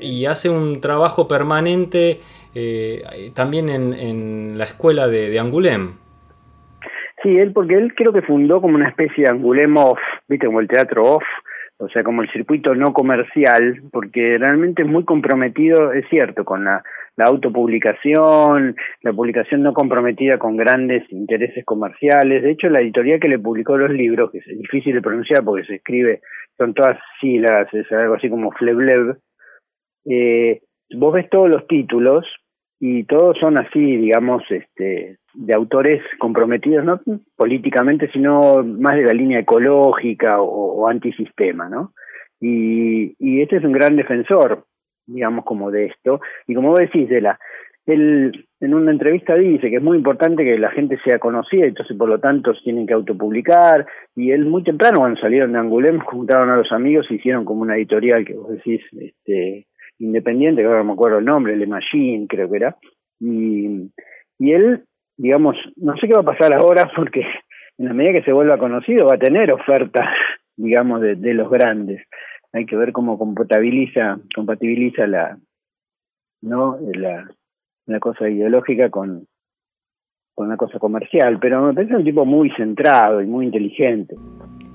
y 0.00 0.24
hace 0.24 0.48
un 0.48 0.80
trabajo 0.80 1.28
permanente 1.28 2.20
eh, 2.54 3.30
también 3.34 3.68
en, 3.68 3.92
en, 3.92 4.58
la 4.58 4.64
escuela 4.64 5.06
de, 5.08 5.28
de 5.28 5.38
Angulem. 5.38 5.94
Sí, 7.22 7.36
él 7.36 7.52
porque 7.52 7.74
él 7.74 7.94
creo 7.94 8.12
que 8.12 8.22
fundó 8.22 8.62
como 8.62 8.76
una 8.76 8.88
especie 8.88 9.24
de 9.24 9.30
Angulem 9.30 9.76
off, 9.76 9.98
viste, 10.26 10.46
como 10.46 10.60
el 10.60 10.68
teatro 10.68 11.02
off, 11.04 11.24
o 11.80 11.88
sea, 11.88 12.04
como 12.04 12.22
el 12.22 12.30
circuito 12.30 12.74
no 12.74 12.92
comercial, 12.92 13.82
porque 13.90 14.36
realmente 14.38 14.82
es 14.82 14.88
muy 14.88 15.04
comprometido, 15.04 15.92
es 15.92 16.06
cierto, 16.10 16.44
con 16.44 16.64
la, 16.64 16.82
la 17.16 17.24
autopublicación, 17.24 18.76
la 19.02 19.12
publicación 19.14 19.62
no 19.62 19.72
comprometida 19.72 20.38
con 20.38 20.58
grandes 20.58 21.10
intereses 21.10 21.64
comerciales. 21.64 22.42
De 22.42 22.50
hecho, 22.50 22.68
la 22.68 22.82
editorial 22.82 23.18
que 23.18 23.28
le 23.28 23.38
publicó 23.38 23.78
los 23.78 23.90
libros, 23.90 24.30
que 24.30 24.38
es 24.38 24.46
difícil 24.46 24.94
de 24.94 25.00
pronunciar 25.00 25.42
porque 25.42 25.64
se 25.64 25.76
escribe, 25.76 26.20
son 26.58 26.74
todas 26.74 26.98
siglas, 27.18 27.72
es 27.72 27.90
algo 27.92 28.14
así 28.14 28.28
como 28.28 28.52
Fleblev, 28.52 29.16
eh, 30.04 30.60
vos 30.94 31.14
ves 31.14 31.30
todos 31.30 31.48
los 31.48 31.66
títulos 31.66 32.26
y 32.82 33.04
todos 33.04 33.36
son 33.38 33.58
así, 33.58 33.98
digamos, 33.98 34.42
este, 34.48 35.18
de 35.34 35.54
autores 35.54 36.02
comprometidos 36.18 36.82
no 36.82 36.98
políticamente, 37.36 38.10
sino 38.10 38.64
más 38.64 38.96
de 38.96 39.04
la 39.04 39.12
línea 39.12 39.40
ecológica 39.40 40.40
o, 40.40 40.88
antisistema, 40.88 41.68
¿no? 41.68 41.92
Y, 42.40 43.42
este 43.42 43.58
es 43.58 43.64
un 43.64 43.72
gran 43.72 43.96
defensor, 43.96 44.64
digamos, 45.06 45.44
como 45.44 45.70
de 45.70 45.86
esto. 45.86 46.20
Y 46.46 46.54
como 46.54 46.70
vos 46.70 46.80
decís, 46.80 47.06
de 47.10 47.20
la, 47.20 47.38
él 47.84 48.46
en 48.60 48.74
una 48.74 48.92
entrevista 48.92 49.34
dice 49.34 49.68
que 49.68 49.76
es 49.76 49.82
muy 49.82 49.98
importante 49.98 50.42
que 50.42 50.58
la 50.58 50.70
gente 50.70 50.98
sea 51.04 51.18
conocida, 51.18 51.66
entonces 51.66 51.94
por 51.98 52.08
lo 52.08 52.18
tanto 52.18 52.54
tienen 52.64 52.86
que 52.86 52.94
autopublicar. 52.94 53.86
Y 54.16 54.30
él 54.30 54.46
muy 54.46 54.62
temprano, 54.62 55.00
cuando 55.00 55.20
salieron 55.20 55.52
de 55.52 55.58
Angulem, 55.58 55.98
juntaron 56.00 56.48
a 56.48 56.56
los 56.56 56.72
amigos 56.72 57.06
y 57.10 57.16
hicieron 57.16 57.44
como 57.44 57.60
una 57.60 57.76
editorial 57.76 58.24
que 58.24 58.34
vos 58.34 58.48
decís, 58.48 58.80
este, 58.92 59.66
independiente, 60.00 60.62
que 60.62 60.66
ahora 60.66 60.80
no 60.80 60.86
me 60.86 60.92
acuerdo 60.94 61.18
el 61.18 61.24
nombre, 61.24 61.56
Le 61.56 61.66
Machine 61.66 62.26
creo 62.26 62.50
que 62.50 62.56
era, 62.56 62.76
y, 63.20 63.90
él, 64.38 64.84
digamos, 65.16 65.56
no 65.76 65.94
sé 65.96 66.08
qué 66.08 66.14
va 66.14 66.20
a 66.20 66.34
pasar 66.34 66.54
ahora 66.54 66.90
porque 66.96 67.20
en 67.78 67.86
la 67.86 67.94
medida 67.94 68.18
que 68.18 68.24
se 68.24 68.32
vuelva 68.32 68.58
conocido 68.58 69.06
va 69.06 69.14
a 69.14 69.18
tener 69.18 69.52
ofertas, 69.52 70.06
digamos, 70.56 71.00
de, 71.00 71.34
los 71.34 71.50
grandes. 71.50 72.02
Hay 72.52 72.66
que 72.66 72.76
ver 72.76 72.92
cómo 72.92 73.16
compatibiliza, 73.16 74.18
compatibiliza 74.34 75.06
la, 75.06 75.38
¿no? 76.42 76.78
La, 76.94 77.30
la 77.86 78.00
cosa 78.00 78.28
ideológica 78.28 78.90
con, 78.90 79.26
con 80.34 80.48
una 80.48 80.56
cosa 80.56 80.78
comercial, 80.78 81.38
pero 81.40 81.62
me 81.62 81.74
parece 81.74 81.94
un 81.94 82.04
tipo 82.04 82.24
muy 82.24 82.50
centrado 82.56 83.22
y 83.22 83.26
muy 83.26 83.46
inteligente. 83.46 84.16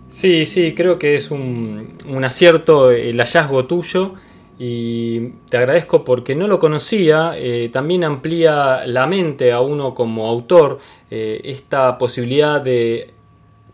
Sí, 0.07 0.45
sí, 0.45 0.73
creo 0.73 0.97
que 0.97 1.15
es 1.15 1.31
un, 1.31 1.97
un 2.07 2.23
acierto 2.23 2.91
el 2.91 3.17
hallazgo 3.17 3.65
tuyo 3.65 4.13
y 4.57 5.29
te 5.49 5.57
agradezco 5.57 6.05
porque 6.05 6.35
no 6.35 6.47
lo 6.47 6.59
conocía, 6.59 7.33
eh, 7.35 7.69
también 7.71 8.03
amplía 8.03 8.85
la 8.85 9.05
mente 9.05 9.51
a 9.51 9.59
uno 9.59 9.93
como 9.93 10.27
autor 10.27 10.79
eh, 11.11 11.41
esta 11.43 11.97
posibilidad 11.97 12.61
de 12.61 13.14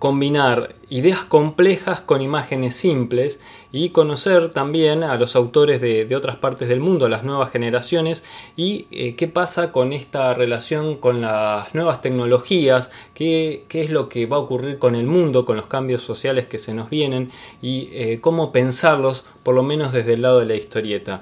combinar 0.02 0.74
ideas 0.90 1.24
complejas 1.24 2.02
con 2.02 2.24
imágenes 2.24 2.76
simples 2.76 3.40
y 3.72 3.90
conocer 3.90 4.50
también 4.50 5.04
a 5.04 5.16
los 5.16 5.36
autores 5.36 5.80
de, 5.80 6.16
otras 6.16 6.38
partes 6.38 6.68
del 6.70 6.80
mundo, 6.80 7.08
las 7.08 7.24
nuevas 7.24 7.52
generaciones 7.52 8.24
y 8.58 8.88
eh, 8.90 9.16
qué 9.16 9.28
pasa 9.28 9.72
con 9.72 9.94
esta 9.94 10.34
relación 10.34 10.98
con 10.98 11.22
las 11.22 11.76
nuevas 11.76 12.02
tecnologías, 12.02 12.90
qué, 13.14 13.66
qué, 13.70 13.82
es 13.82 13.92
lo 13.92 14.10
que 14.10 14.26
va 14.26 14.38
a 14.38 14.40
ocurrir 14.40 14.80
con 14.80 14.96
el 14.96 15.06
mundo, 15.06 15.46
con 15.46 15.56
los 15.56 15.68
cambios 15.68 16.02
sociales 16.02 16.48
que 16.48 16.58
se 16.58 16.74
nos 16.74 16.90
vienen 16.90 17.30
y 17.62 17.90
eh, 17.92 18.18
cómo 18.22 18.52
pensarlos 18.52 19.24
por 19.44 19.54
lo 19.54 19.62
menos 19.62 19.94
desde 19.94 20.14
el 20.14 20.24
lado 20.24 20.40
de 20.40 20.48
la 20.48 20.56
historieta. 20.56 21.22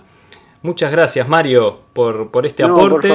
Muchas 0.61 0.91
gracias 0.91 1.27
Mario 1.29 1.79
por, 1.93 2.31
por 2.31 2.45
este 2.45 2.63
aporte. 2.63 3.09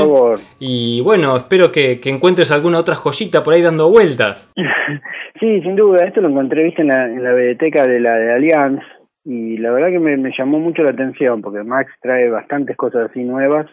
Y 0.58 1.02
bueno, 1.02 1.36
espero 1.36 1.70
que, 1.70 2.00
que 2.00 2.10
encuentres 2.10 2.50
alguna 2.52 2.78
otra 2.78 2.94
joyita 2.94 3.42
por 3.42 3.54
ahí 3.54 3.62
dando 3.62 3.90
vueltas. 3.90 4.52
Sí, 5.40 5.60
sin 5.62 5.74
duda, 5.74 6.04
esto 6.04 6.20
lo 6.20 6.28
encontré 6.28 6.62
viste 6.62 6.82
en 6.82 6.88
la, 6.88 7.06
en 7.06 7.22
la 7.22 7.32
biblioteca 7.34 7.86
de 7.86 7.98
la 7.98 8.14
de 8.14 8.32
Allianz 8.32 8.80
y 9.24 9.56
la 9.56 9.72
verdad 9.72 9.88
que 9.88 9.98
me, 9.98 10.30
llamó 10.36 10.60
mucho 10.60 10.82
la 10.82 10.90
atención 10.90 11.42
porque 11.42 11.64
Max 11.64 11.90
trae 12.00 12.28
bastantes 12.30 12.76
cosas 12.76 13.10
así 13.10 13.24
nuevas. 13.24 13.66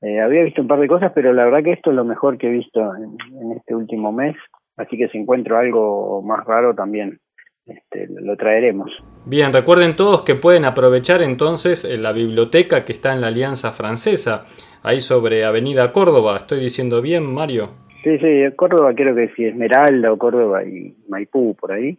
Eh, 0.00 0.20
había 0.20 0.42
visto 0.42 0.62
un 0.62 0.68
par 0.68 0.80
de 0.80 0.88
cosas, 0.88 1.12
pero 1.14 1.32
la 1.32 1.44
verdad 1.44 1.62
que 1.62 1.72
esto 1.72 1.90
es 1.90 1.96
lo 1.96 2.04
mejor 2.04 2.38
que 2.38 2.48
he 2.48 2.50
visto 2.50 2.80
en, 2.96 3.52
este 3.52 3.74
último 3.74 4.10
mes, 4.10 4.34
así 4.76 4.96
que 4.96 5.08
si 5.08 5.18
encuentro 5.18 5.58
algo 5.58 6.22
más 6.22 6.44
raro 6.46 6.74
también 6.74 7.18
este, 7.66 8.08
lo 8.08 8.36
traeremos. 8.36 8.90
Bien, 9.24 9.52
recuerden 9.52 9.94
todos 9.94 10.22
que 10.22 10.34
pueden 10.34 10.64
aprovechar 10.64 11.22
entonces 11.22 11.84
la 11.98 12.12
biblioteca 12.12 12.84
que 12.84 12.92
está 12.92 13.12
en 13.12 13.20
la 13.20 13.28
Alianza 13.28 13.72
Francesa, 13.72 14.44
ahí 14.82 15.00
sobre 15.00 15.44
Avenida 15.44 15.92
Córdoba. 15.92 16.36
¿Estoy 16.38 16.60
diciendo 16.60 17.00
bien, 17.00 17.32
Mario? 17.32 17.70
Sí, 18.02 18.18
sí, 18.18 18.42
Córdoba 18.56 18.92
creo 18.94 19.14
que 19.14 19.28
sí, 19.36 19.44
Esmeralda 19.44 20.12
o 20.12 20.18
Córdoba 20.18 20.64
y 20.64 20.94
Maipú 21.08 21.54
por 21.54 21.72
ahí, 21.72 21.96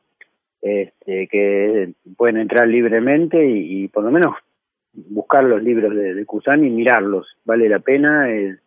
este, 0.61 1.27
que 1.27 1.93
pueden 2.17 2.37
entrar 2.37 2.67
libremente 2.67 3.45
y, 3.45 3.87
por 3.87 4.03
lo 4.03 4.11
menos 4.11 4.35
buscar 4.93 5.43
los 5.43 5.63
libros 5.63 5.95
de, 5.95 6.13
de 6.13 6.21
y 6.23 6.69
mirarlos, 6.69 7.37
vale 7.45 7.67
la 7.69 7.79
pena, 7.79 8.29
eh, 8.29 8.57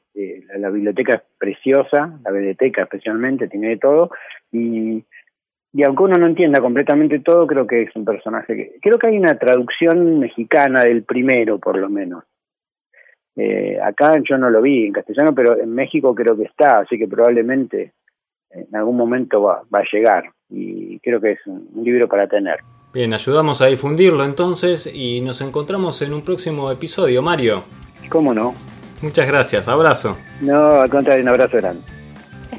la, 0.58 0.70
biblioteca 0.70 1.16
es 1.16 1.22
preciosa, 1.38 2.18
la 2.24 2.30
biblioteca 2.30 2.82
especialmente 2.82 3.48
tiene 3.48 3.68
de 3.68 3.76
todo 3.76 4.10
y, 4.50 5.04
y 5.76 5.82
aunque 5.82 6.04
uno 6.04 6.16
no 6.16 6.26
entienda 6.26 6.62
completamente 6.62 7.18
todo, 7.18 7.46
creo 7.46 7.66
que 7.66 7.82
es 7.82 7.94
un 7.94 8.06
personaje 8.06 8.56
que, 8.56 8.78
creo 8.80 8.98
que 8.98 9.08
hay 9.08 9.18
una 9.18 9.38
traducción 9.38 10.18
mexicana 10.18 10.84
del 10.84 11.02
primero 11.02 11.58
por 11.58 11.76
lo 11.76 11.90
menos, 11.90 12.24
eh, 13.36 13.78
acá 13.82 14.18
yo 14.26 14.38
no 14.38 14.48
lo 14.48 14.62
vi 14.62 14.86
en 14.86 14.94
castellano, 14.94 15.34
pero 15.34 15.60
en 15.60 15.74
México 15.74 16.14
creo 16.14 16.34
que 16.34 16.44
está, 16.44 16.78
así 16.78 16.96
que 16.96 17.06
probablemente 17.06 17.92
en 18.50 18.74
algún 18.74 18.96
momento 18.96 19.42
va, 19.42 19.64
va 19.72 19.80
a 19.80 19.86
llegar 19.92 20.30
y 20.48 20.98
creo 21.00 21.20
que 21.20 21.32
es 21.32 21.46
un, 21.46 21.68
libro 21.84 22.08
para 22.08 22.26
tener. 22.26 22.60
Bien, 22.94 23.12
ayudamos 23.12 23.60
a 23.60 23.66
difundirlo 23.66 24.24
entonces 24.24 24.90
y 24.90 25.20
nos 25.20 25.42
encontramos 25.42 26.00
en 26.00 26.14
un 26.14 26.22
próximo 26.22 26.70
episodio, 26.70 27.20
Mario. 27.20 27.64
¿Cómo 28.08 28.32
no? 28.32 28.54
Muchas 29.02 29.28
gracias, 29.28 29.68
abrazo. 29.68 30.16
No, 30.40 30.80
al 30.80 30.88
contrario, 30.88 31.22
un 31.22 31.28
abrazo 31.28 31.58
grande. 31.58 31.95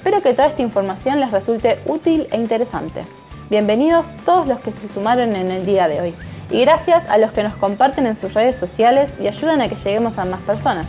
Espero 0.08 0.24
que 0.24 0.34
toda 0.34 0.48
esta 0.48 0.62
información 0.62 1.20
les 1.20 1.34
resulte 1.34 1.80
útil 1.86 2.30
e 2.32 2.38
interesante. 2.38 3.02
Bienvenidos 3.50 4.06
todos 4.24 4.48
los 4.48 4.58
que 4.62 4.72
se 4.72 4.88
sumaron 4.94 5.36
en 5.36 5.52
el 5.52 5.66
día 5.66 5.90
de 5.90 6.00
hoy 6.00 6.16
y 6.50 6.62
gracias 6.62 7.04
a 7.10 7.18
los 7.18 7.32
que 7.32 7.44
nos 7.44 7.56
comparten 7.56 8.08
en 8.08 8.16
sus 8.16 8.34
redes 8.34 8.56
sociales 8.56 9.12
y 9.20 9.28
ayudan 9.28 9.60
a 9.60 9.68
que 9.68 9.76
lleguemos 9.76 10.18
a 10.18 10.24
más 10.24 10.40
personas. 10.44 10.86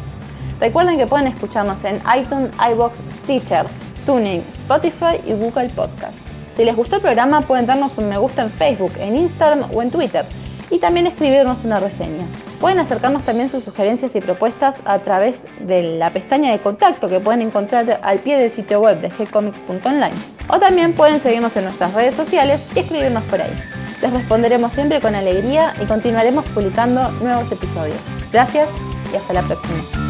Recuerden 0.60 0.98
que 0.98 1.08
pueden 1.08 1.26
escucharnos 1.26 1.82
en 1.82 1.96
iTunes, 2.16 2.52
iBox, 2.70 2.94
Stitcher, 3.24 3.66
Tuning, 4.06 4.38
Spotify 4.38 5.20
y 5.26 5.32
Google 5.32 5.68
Podcast. 5.70 6.16
Si 6.56 6.64
les 6.64 6.76
gustó 6.76 6.94
el 6.94 7.02
programa 7.02 7.40
pueden 7.40 7.66
darnos 7.66 7.98
un 7.98 8.08
me 8.08 8.18
gusta 8.18 8.42
en 8.42 8.50
Facebook, 8.50 8.92
en 9.00 9.16
Instagram 9.16 9.68
o 9.74 9.82
en 9.82 9.90
Twitter 9.90 10.24
y 10.70 10.78
también 10.78 11.06
escribirnos 11.06 11.64
una 11.64 11.80
reseña. 11.80 12.26
Pueden 12.60 12.78
acercarnos 12.78 13.24
también 13.24 13.50
sus 13.50 13.64
sugerencias 13.64 14.14
y 14.16 14.20
propuestas 14.20 14.74
a 14.84 14.98
través 14.98 15.36
de 15.60 15.96
la 15.96 16.10
pestaña 16.10 16.52
de 16.52 16.58
contacto 16.58 17.08
que 17.08 17.20
pueden 17.20 17.42
encontrar 17.42 18.00
al 18.02 18.18
pie 18.18 18.38
del 18.38 18.50
sitio 18.50 18.80
web 18.80 19.00
de 19.00 19.08
gcomics.online. 19.08 20.14
O 20.48 20.58
también 20.58 20.92
pueden 20.92 21.20
seguirnos 21.20 21.56
en 21.56 21.64
nuestras 21.64 21.94
redes 21.94 22.14
sociales 22.14 22.66
y 22.74 22.80
escribirnos 22.80 23.22
por 23.24 23.40
ahí. 23.40 23.54
Les 24.02 24.12
responderemos 24.12 24.72
siempre 24.72 25.00
con 25.00 25.14
alegría 25.14 25.72
y 25.80 25.86
continuaremos 25.86 26.44
publicando 26.46 27.10
nuevos 27.22 27.50
episodios. 27.50 27.98
Gracias 28.32 28.68
y 29.12 29.16
hasta 29.16 29.32
la 29.32 29.42
próxima. 29.42 30.07